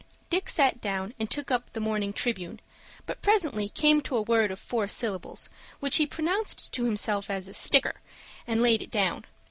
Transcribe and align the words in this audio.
Dick 0.31 0.49
sat 0.49 0.81
down 0.81 1.13
and 1.19 1.29
took 1.29 1.51
up 1.51 1.73
the 1.73 1.79
morning 1.79 2.11
"Tribune," 2.11 2.59
but 3.05 3.21
presently 3.21 3.69
came 3.69 4.01
to 4.01 4.17
a 4.17 4.21
word 4.23 4.49
of 4.49 4.57
four 4.57 4.87
syllables, 4.87 5.47
which 5.79 5.97
he 5.97 6.07
pronounced 6.07 6.71
to 6.73 6.85
himself 6.85 7.29
a 7.29 7.39
"sticker," 7.53 8.01
and 8.47 8.63
laid 8.63 8.81
it 8.81 8.89
down. 8.89 9.25